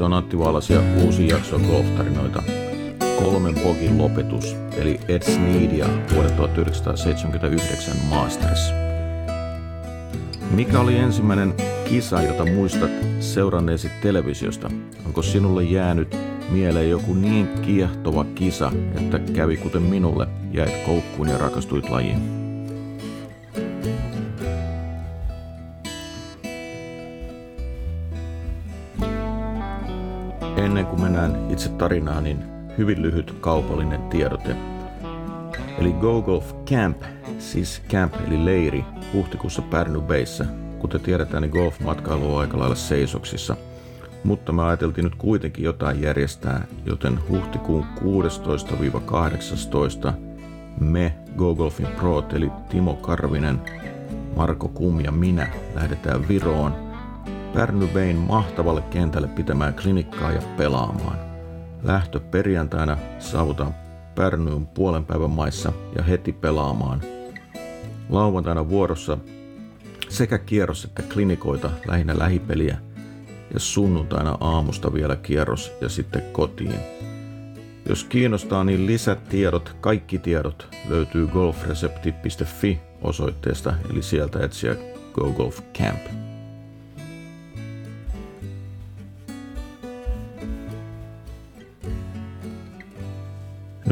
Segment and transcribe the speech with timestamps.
[0.00, 2.42] Se on Antti Vaalasia uusi jakso golftarinoita.
[3.18, 8.72] Kolmen pogin lopetus, eli Ed Sneedia vuoden 1979 Masters.
[10.50, 11.54] Mikä oli ensimmäinen
[11.88, 12.90] kisa, jota muistat
[13.20, 14.70] seuranneesi televisiosta?
[15.06, 16.16] Onko sinulle jäänyt
[16.50, 22.49] mieleen joku niin kiehtova kisa, että kävi kuten minulle, jäit koukkuun ja rakastuit lajiin?
[30.60, 32.44] Ennen kuin mennään itse tarinaan, niin
[32.78, 34.56] hyvin lyhyt kaupallinen tiedote.
[35.78, 37.02] Eli Go Golf Camp,
[37.38, 40.46] siis camp eli leiri, huhtikuussa Pärnu Bayssä.
[40.78, 43.56] Kuten tiedetään, niin golfmatkailu on aika lailla seisoksissa.
[44.24, 47.86] Mutta me ajateltiin nyt kuitenkin jotain järjestää, joten huhtikuun
[50.08, 50.12] 16-18
[50.80, 53.60] me Go Golfin Pro, eli Timo Karvinen,
[54.36, 56.74] Marko Kum ja minä lähdetään Viroon–
[57.54, 61.18] Pärny Bayn mahtavalle kentälle pitämään klinikkaa ja pelaamaan.
[61.82, 63.74] Lähtö perjantaina saavutaan
[64.14, 67.00] Pärnyyn puolen päivän maissa ja heti pelaamaan.
[68.08, 69.18] Lauantaina vuorossa
[70.08, 72.78] sekä kierros että klinikoita lähinnä lähipeliä
[73.54, 76.80] ja sunnuntaina aamusta vielä kierros ja sitten kotiin.
[77.88, 84.76] Jos kiinnostaa, niin lisätiedot, kaikki tiedot löytyy golfresepti.fi osoitteesta, eli sieltä etsiä
[85.12, 86.29] Go Golf Camp.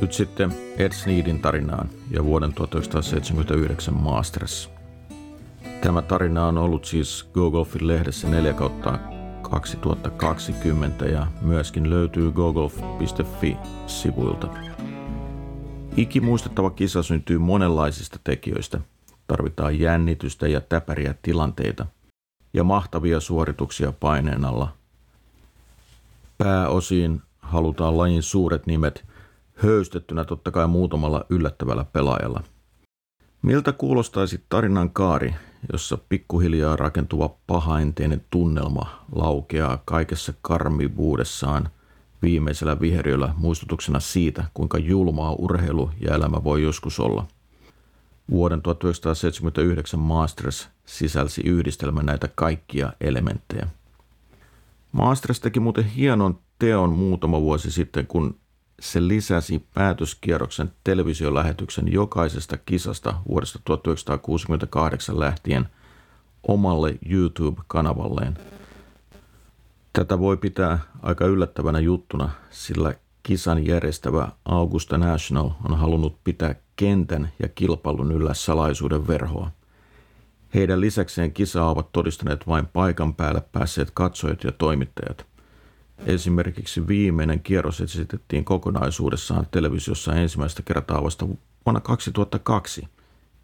[0.00, 4.70] Nyt sitten Ed Sneedin tarinaan ja vuoden 1979 Masters.
[5.80, 8.98] Tämä tarina on ollut siis GoGolfin lehdessä 4 kautta
[9.42, 14.48] 2020 ja myöskin löytyy gogolf.fi-sivuilta.
[15.96, 18.80] Ikimuistettava kisa syntyy monenlaisista tekijöistä.
[19.26, 21.86] Tarvitaan jännitystä ja täpäriä tilanteita
[22.54, 24.72] ja mahtavia suorituksia paineen alla.
[26.38, 29.07] Pääosiin halutaan lajin suuret nimet
[29.62, 32.42] höystettynä totta kai muutamalla yllättävällä pelaajalla.
[33.42, 35.34] Miltä kuulostaisi tarinan kaari,
[35.72, 41.68] jossa pikkuhiljaa rakentuva pahainteinen tunnelma laukeaa kaikessa karmivuudessaan
[42.22, 47.26] viimeisellä viheriöllä muistutuksena siitä, kuinka julmaa urheilu ja elämä voi joskus olla.
[48.30, 53.66] Vuoden 1979 Masters sisälsi yhdistelmä näitä kaikkia elementtejä.
[54.92, 58.38] Masters teki muuten hienon teon muutama vuosi sitten, kun
[58.80, 65.68] se lisäsi päätöskierroksen televisiolähetyksen jokaisesta kisasta vuodesta 1968 lähtien
[66.48, 68.38] omalle YouTube-kanavalleen.
[69.92, 77.32] Tätä voi pitää aika yllättävänä juttuna, sillä kisan järjestävä Augusta National on halunnut pitää kentän
[77.42, 79.50] ja kilpailun yllä salaisuuden verhoa.
[80.54, 85.26] Heidän lisäkseen kisaa ovat todistaneet vain paikan päälle päässeet katsojat ja toimittajat–
[86.06, 91.26] Esimerkiksi viimeinen kierros esitettiin kokonaisuudessaan televisiossa ensimmäistä kertaa vasta
[91.66, 92.88] vuonna 2002.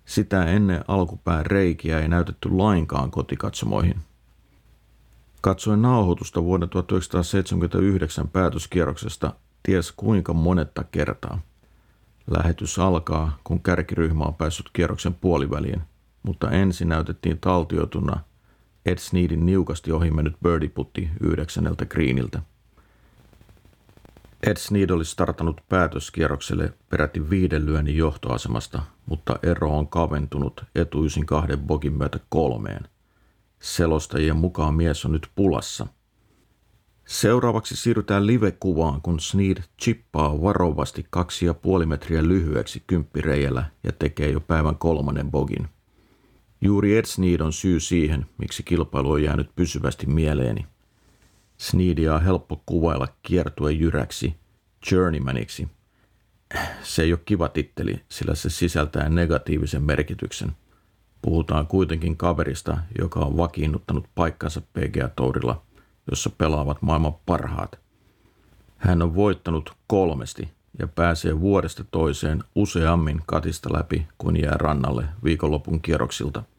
[0.04, 3.96] Sitä ennen alkupään reikiä ei näytetty lainkaan kotikatsomoihin.
[5.40, 9.32] Katsoin nauhoitusta vuoden 1979 päätöskierroksesta
[9.62, 11.40] ties kuinka monetta kertaa.
[12.26, 15.82] Lähetys alkaa, kun kärkiryhmä on päässyt kierroksen puoliväliin,
[16.22, 18.20] mutta ensin näytettiin taltioituna–
[18.86, 22.42] Ed Sneedin niukasti ohi mennyt birdie-putti yhdeksänneltä greeniltä.
[24.42, 31.58] Ed Sneed oli startannut päätöskierrokselle peräti viiden lyönnin johtoasemasta, mutta ero on kaventunut etuisin kahden
[31.58, 32.88] bogin myötä kolmeen.
[33.60, 35.86] Selostajien mukaan mies on nyt pulassa.
[37.06, 44.30] Seuraavaksi siirrytään live-kuvaan, kun Sneed chippaa varovasti kaksi ja puoli metriä lyhyeksi kymppireijällä ja tekee
[44.30, 45.68] jo päivän kolmannen bogin.
[46.64, 50.66] Juuri Ed Sneed on syy siihen, miksi kilpailu on jäänyt pysyvästi mieleeni.
[51.58, 54.34] Sneedia on helppo kuvailla kiertuen jyräksi,
[54.92, 55.68] journeymaniksi.
[56.82, 60.52] Se ei ole kiva titteli, sillä se sisältää negatiivisen merkityksen.
[61.22, 65.62] Puhutaan kuitenkin kaverista, joka on vakiinnuttanut paikkansa PGA-tourilla,
[66.10, 67.78] jossa pelaavat maailman parhaat.
[68.76, 75.80] Hän on voittanut kolmesti ja pääsee vuodesta toiseen useammin katista läpi kuin jää rannalle viikonlopun
[75.80, 76.42] kierroksilta–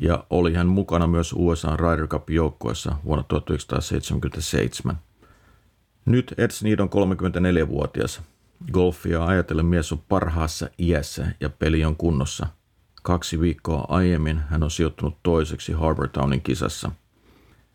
[0.00, 4.98] ja oli hän mukana myös USA Ryder Cup-joukkueessa vuonna 1977.
[6.04, 8.22] Nyt Ed Sneed on 34-vuotias.
[8.72, 12.46] Golfia ajatellen mies on parhaassa iässä ja peli on kunnossa.
[13.02, 16.90] Kaksi viikkoa aiemmin hän on sijoittunut toiseksi Harbortownin kisassa.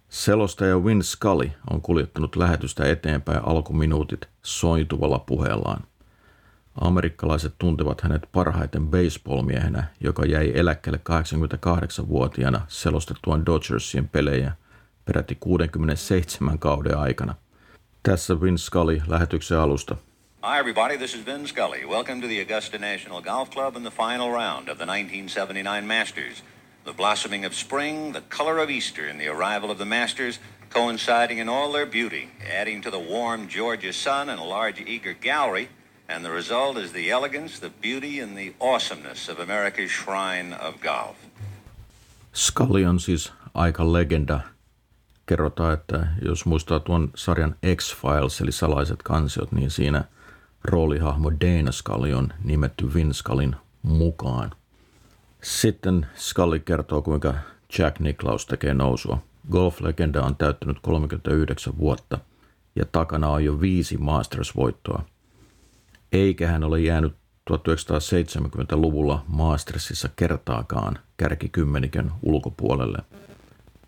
[0.10, 5.84] Selostaja Win Scully on kuljettanut lähetystä eteenpäin alkuminuutit sointuvalla puheellaan.
[6.76, 14.52] Amerikkalaiset tuntevat hänet parhaiten baseballmiehenä, joka jäi eläkkeelle 88-vuotiaana selostettuaan Dodgersien pelejä
[15.06, 17.36] peräti 67 kauden aikana.
[18.04, 19.96] Tässä Vin Scully lähetyksen alusta.
[20.52, 20.98] Hi, everybody.
[20.98, 21.86] This is Vin Scully.
[21.90, 26.44] Welcome to the Augusta National Golf Club and the final round of the 1979 Masters.
[26.84, 30.40] The blossoming of spring, the color of Easter, and the arrival of the Masters
[30.70, 32.30] coinciding in all their beauty,
[32.62, 35.68] adding to the warm Georgia sun and a large eager gallery.
[36.08, 40.76] And the result is the elegance, the beauty, and the awesomeness of America's shrine of
[40.82, 41.16] golf.
[42.34, 44.40] Scully on siis aika legenda.
[45.26, 50.04] Kerrotaan, että jos muistaa tuon sarjan X-Files eli salaiset kansiot, niin siinä
[50.64, 54.52] roolihahmo Dana Scully on nimetty Vin Scullin mukaan.
[55.42, 57.34] Sitten Scully kertoo, kuinka
[57.78, 59.18] Jack Nicklaus tekee nousua.
[59.52, 62.20] Golf-legenda on täyttänyt 39 vuotta
[62.76, 65.02] ja takana on jo viisi Masters-voittoa.
[66.16, 67.16] Eikä hän ole jäänyt
[67.52, 72.98] 1970-luvulla Mastersissa kertaakaan kärkikymmenikön ulkopuolelle.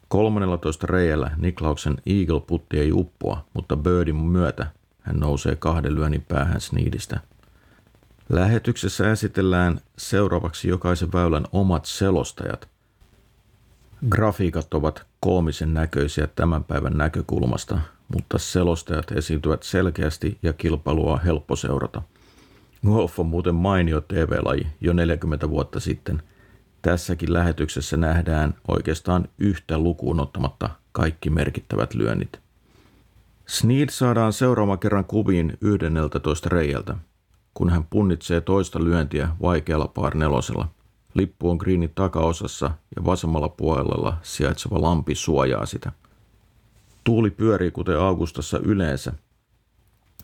[0.07, 4.67] 13 reijällä Niklauksen Eagle putti ei uppoa, mutta Birdin myötä
[5.01, 7.19] hän nousee kahden lyönnin päähän Sneedistä.
[8.29, 12.67] Lähetyksessä esitellään seuraavaksi jokaisen väylän omat selostajat.
[14.09, 17.79] Grafiikat ovat koomisen näköisiä tämän päivän näkökulmasta,
[18.13, 22.01] mutta selostajat esiintyvät selkeästi ja kilpailua on helppo seurata.
[22.85, 26.23] Golf on muuten mainio TV-laji jo 40 vuotta sitten.
[26.81, 32.39] Tässäkin lähetyksessä nähdään oikeastaan yhtä lukuun ottamatta kaikki merkittävät lyönnit.
[33.47, 36.95] Sneed saadaan seuraavan kerran kuviin 11 reijältä,
[37.53, 40.67] kun hän punnitsee toista lyöntiä vaikealla par nelosella.
[41.13, 45.91] Lippu on greenin takaosassa ja vasemmalla puolella sijaitseva lampi suojaa sitä.
[47.03, 49.13] Tuuli pyörii kuten Augustassa yleensä,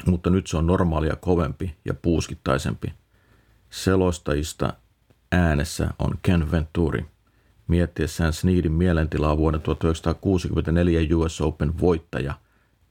[0.07, 2.93] mutta nyt se on normaalia kovempi ja puuskittaisempi.
[3.69, 4.73] Selostajista
[5.31, 7.05] äänessä on Ken Venturi.
[7.67, 12.33] Miettiessään Sneedin mielentilaa vuoden 1964 US Open voittaja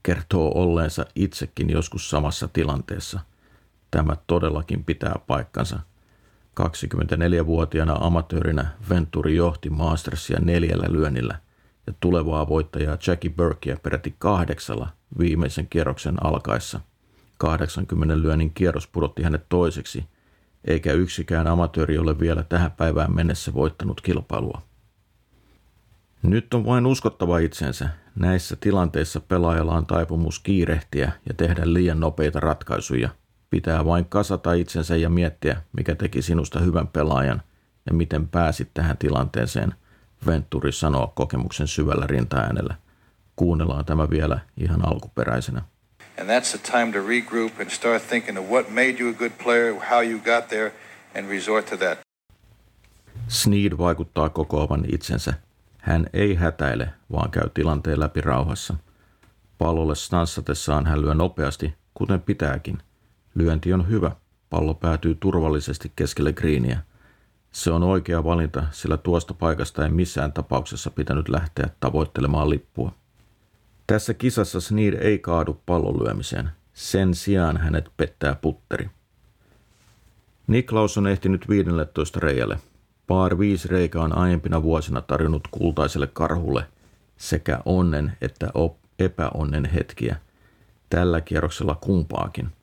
[0.02, 3.20] kertoo olleensa itsekin joskus samassa tilanteessa.
[3.90, 5.80] Tämä todellakin pitää paikkansa–
[6.60, 11.38] 24-vuotiaana amatöörinä Venturi johti Mastersia neljällä lyönnillä
[11.86, 14.88] ja tulevaa voittajaa Jackie Burkea peräti kahdeksalla
[15.18, 16.80] viimeisen kierroksen alkaessa.
[17.42, 20.04] 80 lyönnin kierros pudotti hänet toiseksi,
[20.64, 24.62] eikä yksikään amatööri ole vielä tähän päivään mennessä voittanut kilpailua.
[26.22, 27.88] Nyt on vain uskottava itsensä.
[28.14, 33.08] Näissä tilanteissa pelaajalla on taipumus kiirehtiä ja tehdä liian nopeita ratkaisuja–
[33.52, 37.42] Pitää vain kasata itsensä ja miettiä, mikä teki sinusta hyvän pelaajan
[37.86, 39.74] ja miten pääsit tähän tilanteeseen,
[40.26, 42.74] Venturi sanoo kokemuksen syvällä rintaäänellä.
[43.36, 45.62] Kuunnellaan tämä vielä ihan alkuperäisenä.
[46.22, 49.32] And that's the time to regroup and start thinking of what made you a good
[49.42, 50.72] player, how you got there,
[51.14, 51.98] and resort to that.
[53.28, 55.34] Sneed vaikuttaa kokoavan itsensä.
[55.78, 58.74] Hän ei hätäile, vaan käy tilanteen läpi rauhassa.
[59.58, 62.78] Pallolle stanssatessaan hän lyö nopeasti, kuten pitääkin–
[63.34, 64.10] Lyönti on hyvä.
[64.50, 66.78] Pallo päätyy turvallisesti keskelle greeniä.
[67.52, 72.92] Se on oikea valinta, sillä tuosta paikasta ei missään tapauksessa pitänyt lähteä tavoittelemaan lippua.
[73.92, 76.50] Tässä kisassa Sneed ei kaadu pallon lyömiseen.
[76.74, 78.90] Sen sijaan hänet pettää putteri.
[80.46, 82.58] Niklaus on ehtinyt 15 reijälle.
[83.06, 86.66] Paar viisi reikä on aiempina vuosina tarjonnut kultaiselle karhulle
[87.16, 88.50] sekä onnen että
[88.98, 90.16] epäonnen hetkiä.
[90.90, 92.48] Tällä kierroksella kumpaakin–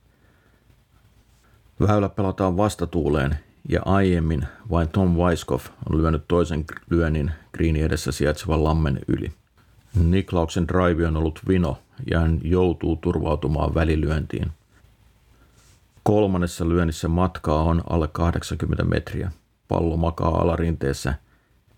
[1.87, 3.35] Väylä pelataan vastatuuleen
[3.69, 9.38] ja aiemmin vain Tom Weiskopf on lyönyt toisen lyönnin greenin edessä sijaitsevan lammen yli.
[9.95, 11.77] Niklauksen drive on ollut vino
[12.11, 14.51] ja hän joutuu turvautumaan välilyöntiin.
[16.03, 19.31] Kolmannessa lyönnissä matkaa on alle 80 metriä.
[19.67, 21.13] Pallo makaa alarinteessä,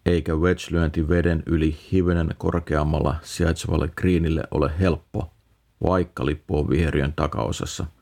[0.05, 5.31] eikä wedge-lyönti veden yli hivenen korkeammalla sijaitsevalle greenille ole helppo,
[5.83, 7.85] vaikka lippu on viheriön takaosassa–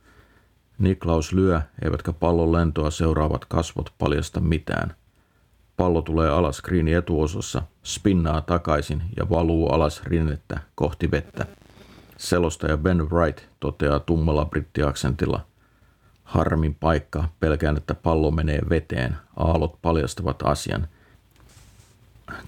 [0.80, 4.96] Niklaus lyö, eivätkä pallon lentoa seuraavat kasvot paljasta mitään.
[5.80, 11.46] Pallo tulee alas screenin etuosassa, spinnaa takaisin ja valuu alas rinnettä kohti vettä.
[12.18, 15.46] Selostaja Ben Wright toteaa tummalla brittiaksentilla.
[16.24, 19.16] Harmin paikka, pelkään, että pallo menee veteen.
[19.38, 20.88] Aallot paljastavat asian.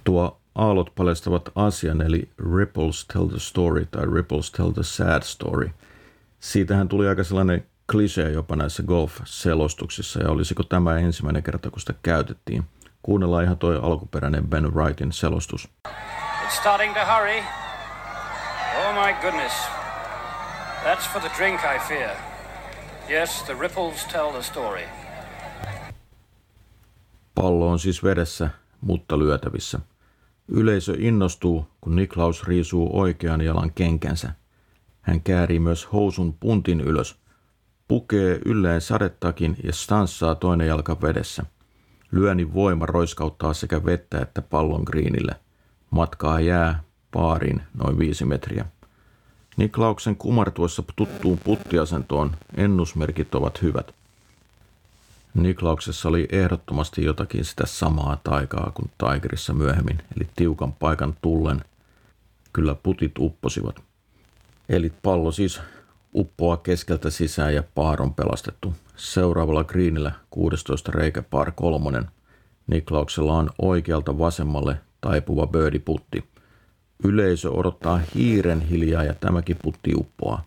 [0.03, 5.69] Tuo aallot paljastavat asian, eli Ripples tell the story tai Ripples tell the sad story.
[6.39, 11.93] Siitähän tuli aika sellainen klisee jopa näissä golf-selostuksissa ja olisiko tämä ensimmäinen kerta, kun sitä
[12.03, 12.63] käytettiin.
[13.01, 15.70] Kuunnellaan ihan toi alkuperäinen Ben Wrightin selostus.
[15.88, 17.39] It's starting to hurry.
[18.77, 19.53] Oh my goodness.
[20.84, 22.15] That's for the drink, I fear.
[23.10, 24.84] Yes, the ripples tell the story.
[27.36, 28.50] Pallo on siis vedessä,
[28.81, 29.79] mutta lyötävissä.
[30.48, 34.31] Yleisö innostuu, kun Niklaus riisuu oikean jalan kenkänsä.
[35.01, 37.20] Hän käärii myös housun puntin ylös,
[37.88, 41.46] pukee ylleen sadetakin ja stanssaa toinen jalka vedessä.
[42.11, 45.35] Lyönnin voima roiskauttaa sekä vettä että pallon greenille.
[45.91, 48.65] Matkaa jää paariin noin viisi metriä.
[49.57, 53.95] Niklauksen kumartuessa tuttuun puttiasentoon ennusmerkit ovat hyvät.
[55.33, 61.61] Niklauksessa oli ehdottomasti jotakin sitä samaa taikaa kuin Tigerissa myöhemmin, eli tiukan paikan tullen.
[62.53, 63.75] Kyllä putit upposivat.
[64.69, 65.61] Eli pallo siis
[66.15, 68.73] uppoaa keskeltä sisään ja paar on pelastettu.
[69.01, 72.05] Seuraavalla greenillä 16 reikä par kolmonen.
[72.67, 75.48] Niklauksella on oikealta vasemmalle taipuva
[75.86, 76.24] putti.
[77.03, 80.43] Yleisö odottaa hiiren hiljaa ja tämäkin putti uppoaa.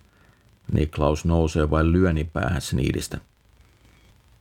[0.73, 3.19] Niklaus nousee vain lyönnin päähän Sniidistä.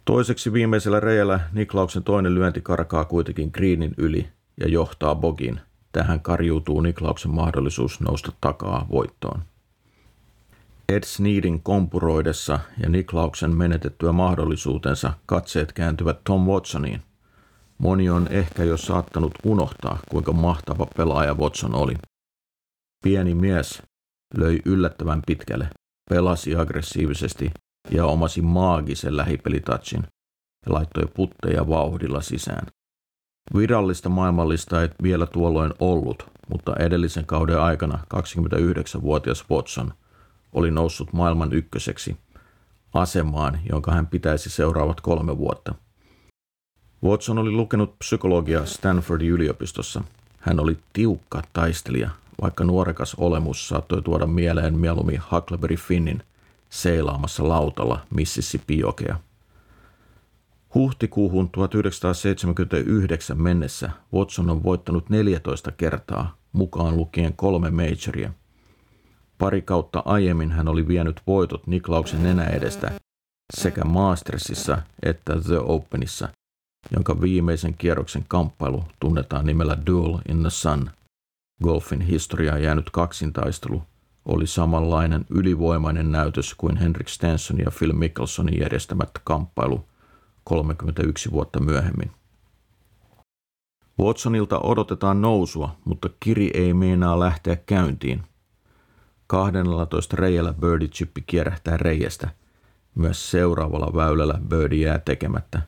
[0.05, 4.27] Toiseksi viimeisellä reijällä Niklauksen toinen lyönti karkaa kuitenkin greenin yli
[4.59, 5.59] ja johtaa bogin.
[5.91, 9.41] Tähän karjuutuu Niklauksen mahdollisuus nousta takaa voittoon.
[10.93, 17.01] Ed Sneedin kompuroidessa ja Niklauksen menetettyä mahdollisuutensa katseet kääntyvät Tom Watsoniin.
[17.77, 21.93] Moni on ehkä jo saattanut unohtaa, kuinka mahtava pelaaja Watson oli.
[23.03, 23.83] Pieni mies
[24.37, 25.69] löi yllättävän pitkälle,
[26.09, 27.51] pelasi aggressiivisesti
[27.91, 30.03] ja omasi maagisen lähipelitatsin
[30.65, 32.67] ja laittoi putteja vauhdilla sisään.
[33.57, 39.93] Virallista maailmallista ei vielä tuolloin ollut, mutta edellisen kauden aikana 29-vuotias Watson
[40.53, 42.17] oli noussut maailman ykköseksi
[42.93, 45.75] asemaan, jonka hän pitäisi seuraavat kolme vuotta.
[47.03, 50.03] Watson oli lukenut psykologiaa Stanfordin yliopistossa.
[50.39, 52.09] Hän oli tiukka taistelija,
[52.41, 56.23] vaikka nuorekas olemus saattoi tuoda mieleen mieluummin Huckleberry Finnin
[56.69, 59.15] seilaamassa lautalla Mississippi-jokea.
[60.75, 68.31] Huhtikuuhun 1979 mennessä Watson on voittanut 14 kertaa, mukaan lukien kolme majoria.
[69.37, 72.91] Pari kautta aiemmin hän oli vienyt voitot Niklauksen nenä edestä
[73.53, 76.29] sekä Mastersissa että The Openissa,
[76.91, 80.89] jonka viimeisen kierroksen kamppailu tunnetaan nimellä Duel in the Sun.
[81.63, 83.83] Golfin historiaa jäänyt kaksintaistelu
[84.25, 89.85] oli samanlainen ylivoimainen näytös kuin Henrik Stenson ja Phil Mickelsonin järjestämät kamppailu
[90.43, 92.11] 31 vuotta myöhemmin.
[93.99, 98.23] Watsonilta odotetaan nousua, mutta kiri ei meinaa lähteä käyntiin.
[99.33, 102.29] 12 reijällä birdie chippi kierähtää reiästä.
[102.95, 105.61] Myös seuraavalla väylällä birdie jää tekemättä.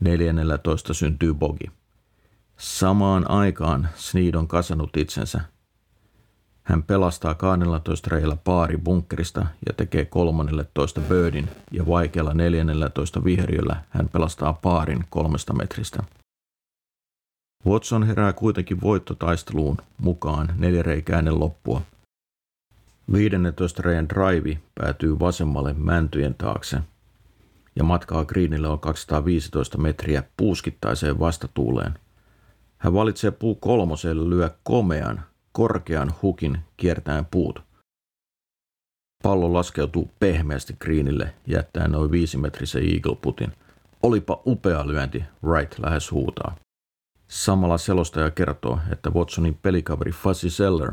[0.00, 1.70] 14 syntyy bogi.
[2.56, 5.40] Samaan aikaan Sneed on kasannut itsensä–
[6.62, 14.08] hän pelastaa 12 reillä paari bunkkerista ja tekee 13 birdin ja vaikealla 14 viheriöllä hän
[14.08, 16.02] pelastaa paarin kolmesta metristä.
[17.66, 21.82] Watson herää kuitenkin voittotaisteluun mukaan neljäreikäinen loppua.
[23.12, 26.80] 15 reijän drive päätyy vasemmalle mäntyjen taakse
[27.76, 31.98] ja matkaa greenille on 215 metriä puuskittaiseen vastatuuleen.
[32.78, 35.22] Hän valitsee puu kolmoselle lyö komean
[35.52, 37.62] korkean hukin kiertäen puut.
[39.22, 43.52] Pallo laskeutuu pehmeästi greenille jättäen noin viisimetrisen eagle putin.
[44.02, 46.56] Olipa upea lyönti, Wright lähes huutaa.
[47.28, 50.92] Samalla selostaja kertoo, että Watsonin pelikaveri Fuzzy Seller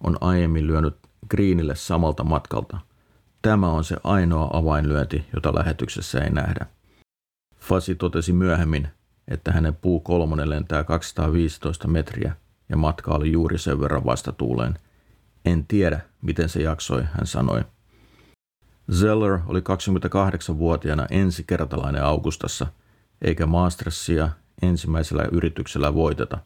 [0.00, 0.96] on aiemmin lyönyt
[1.30, 2.78] greenille samalta matkalta.
[3.42, 6.66] Tämä on se ainoa avainlyönti, jota lähetyksessä ei nähdä.
[7.56, 8.88] Fuzzy totesi myöhemmin,
[9.28, 12.36] että hänen puu kolmonen lentää 215 metriä
[12.68, 14.78] ja matka oli juuri sen verran vastatuuleen.
[15.44, 17.64] En tiedä, miten se jaksoi, hän sanoi.
[18.92, 22.66] Zeller oli 28-vuotiaana ensikertalainen Augustassa,
[23.22, 24.28] eikä Mastersia
[24.62, 26.38] ensimmäisellä yrityksellä voiteta.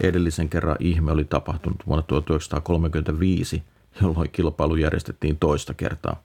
[0.00, 3.62] Edellisen kerran ihme oli tapahtunut vuonna 1935,
[4.02, 6.22] jolloin kilpailu järjestettiin toista kertaa.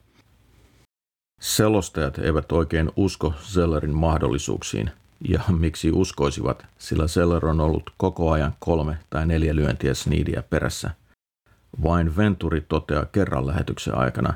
[1.40, 4.90] Selostajat eivät oikein usko Zellerin mahdollisuuksiin–
[5.28, 10.90] ja miksi uskoisivat, sillä Seller on ollut koko ajan kolme tai neljä lyöntiä Sneedia perässä.
[11.82, 14.34] Vain Venturi toteaa kerran lähetyksen aikana,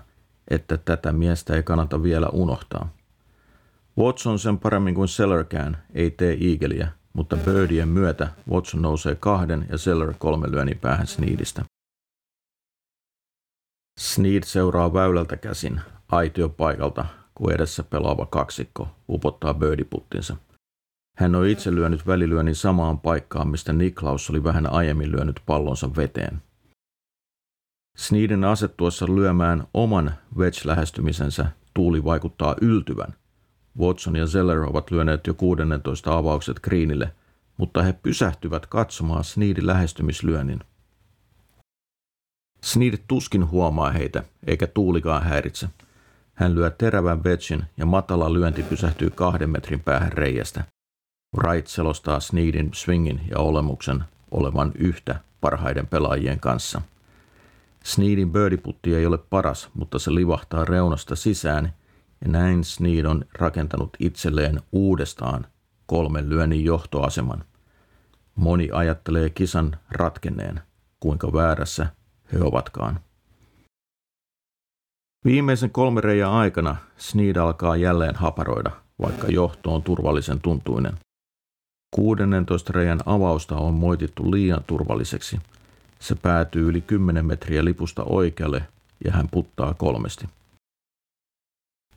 [0.49, 2.93] että tätä miestä ei kannata vielä unohtaa.
[3.99, 9.79] Watson sen paremmin kuin Sellerkään ei tee iigeliä, mutta Birdien myötä Watson nousee kahden ja
[9.79, 11.65] Seller kolme lyönnin päähän Sneedistä.
[13.99, 20.37] Sneed seuraa väylältä käsin aitiopaikalta, kun edessä pelaava kaksikko upottaa birdiputtinsa–
[21.19, 26.43] hän on itse lyönyt välilyönnin samaan paikkaan, mistä Niklaus oli vähän aiemmin lyönyt pallonsa veteen.
[27.97, 33.15] Sneeden asettuessa lyömään oman wedge-lähestymisensä tuuli vaikuttaa yltyvän.
[33.79, 37.15] Watson ja Zeller ovat lyöneet jo 16 avaukset greenille,
[37.57, 40.61] mutta he pysähtyvät katsomaan Sneedin lähestymislyönnin.
[42.63, 45.69] Sneed tuskin huomaa heitä, eikä tuulikaan häiritse.
[46.35, 50.65] Hän lyö terävän vetsin ja matala lyönti pysähtyy kahden metrin päähän reiästä.
[51.37, 56.83] Wright selostaa Sneedin swingin ja olemuksen olevan yhtä parhaiden pelaajien kanssa.
[57.85, 61.73] Sneedin birdieputti ei ole paras, mutta se livahtaa reunasta sisään
[62.25, 65.47] ja näin Sneed on rakentanut itselleen uudestaan
[65.87, 67.45] kolmen lyönnin johtoaseman.
[68.35, 70.61] Moni ajattelee kisan ratkenneen,
[71.01, 71.87] kuinka väärässä
[72.33, 73.01] he ovatkaan.
[75.25, 78.71] Viimeisen kolme reijän aikana Sneed alkaa jälleen haparoida,
[79.03, 80.99] vaikka johto on turvallisen tuntuinen.
[81.91, 85.41] 16 reijän avausta on moitittu liian turvalliseksi.
[85.99, 88.63] Se päätyy yli 10 metriä lipusta oikealle
[89.05, 90.29] ja hän puttaa kolmesti.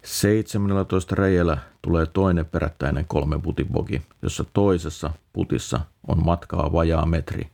[0.04, 7.50] 17 reijällä tulee toinen perättäinen kolme putibogi, jossa toisessa putissa on matkaa vajaa metri.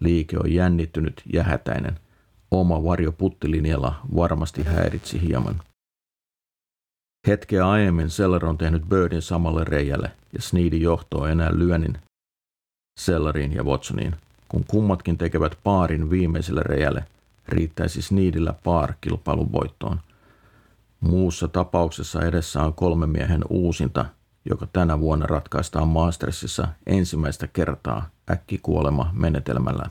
[0.00, 1.98] Liike on jännittynyt ja hätäinen.
[2.54, 5.62] Oma varjo puttilinjalla varmasti häiritsi hieman.
[7.26, 11.98] Hetkeä aiemmin Seller on tehnyt Birdin samalle reijälle ja Sneedy johtoo enää lyönnin
[13.00, 14.16] Selleriin ja Watsoniin.
[14.48, 17.04] Kun kummatkin tekevät paarin viimeiselle reijälle,
[17.48, 20.00] riittäisi Sneedillä paar kilpailun voittoon.
[21.00, 24.04] Muussa tapauksessa edessä on kolmen miehen uusinta,
[24.44, 29.90] joka tänä vuonna ratkaistaan Mastersissa ensimmäistä kertaa äkkikuolema menetelmällä.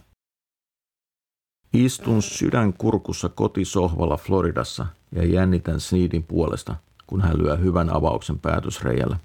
[1.73, 6.75] Istun sydän kurkussa kotisohvalla Floridassa ja jännitän Sneedin puolesta,
[7.07, 9.17] kun hän lyö hyvän avauksen päätösreijällä.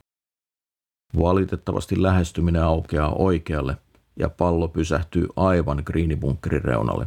[1.18, 3.76] Valitettavasti lähestyminen aukeaa oikealle
[4.16, 7.06] ja pallo pysähtyy aivan greenibunkerin reunalle.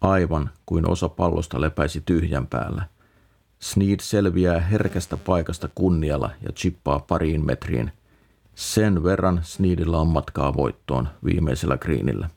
[0.00, 2.82] Aivan kuin osa pallosta lepäisi tyhjän päällä.
[3.60, 7.92] Sneed selviää herkästä paikasta kunnialla ja chippaa pariin metriin.
[8.54, 12.30] Sen verran Sneedillä on matkaa voittoon viimeisellä greenillä.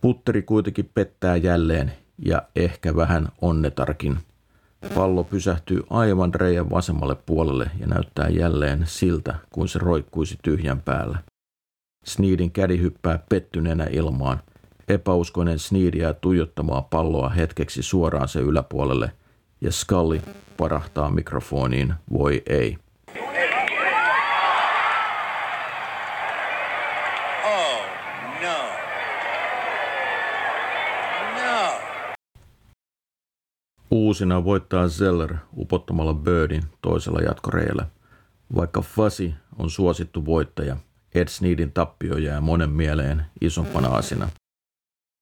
[0.00, 4.18] Putteri kuitenkin pettää jälleen ja ehkä vähän onnetarkin.
[4.94, 11.18] Pallo pysähtyy aivan reijän vasemmalle puolelle ja näyttää jälleen siltä, kuin se roikkuisi tyhjän päällä.
[12.04, 14.40] Sneedin kädi hyppää pettyneenä ilmaan.
[14.88, 19.12] Epäuskoinen Sneed jää tuijottamaan palloa hetkeksi suoraan se yläpuolelle
[19.60, 20.20] ja Scully
[20.56, 22.78] parahtaa mikrofoniin voi ei.
[34.00, 37.86] Uusina voittaa Zeller upottamalla Birdin toisella jatkoreijällä.
[38.56, 40.76] Vaikka Fasi on suosittu voittaja,
[41.14, 44.28] Ed Sneedin tappio jää monen mieleen isompana asina.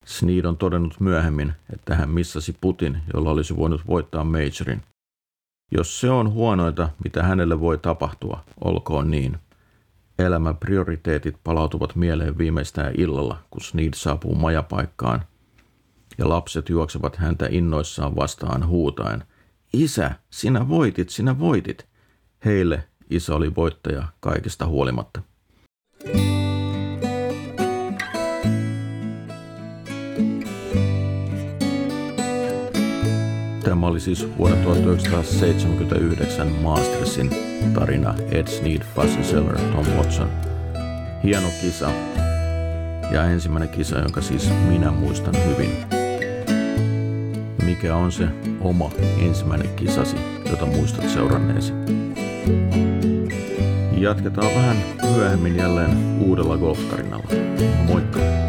[0.05, 4.83] Sneed on todennut myöhemmin, että hän missasi putin, jolla olisi voinut voittaa Majorin.
[5.71, 9.37] Jos se on huonoita, mitä hänelle voi tapahtua, olkoon niin.
[10.19, 15.23] Elämän prioriteetit palautuvat mieleen viimeistään illalla, kun Sneed saapuu majapaikkaan–
[16.19, 19.23] ja lapset juoksevat häntä innoissaan vastaan huutaen.
[19.73, 21.87] Isä, sinä voitit, sinä voitit.
[22.45, 25.21] Heille isä oli voittaja kaikesta huolimatta.
[33.63, 37.29] Tämä oli siis vuonna 1979 Mastersin
[37.73, 40.29] tarina Ed Sneed, Fuzzy Seller, Tom Watson.
[41.23, 41.91] Hieno kisa
[43.11, 45.98] ja ensimmäinen kisa, jonka siis minä muistan hyvin
[47.69, 48.27] mikä on se
[48.61, 50.15] oma ensimmäinen kisasi,
[50.49, 51.73] jota muistat seuranneesi.
[53.97, 57.27] Jatketaan vähän myöhemmin jälleen uudella golftarinalla.
[57.85, 58.48] Moikka!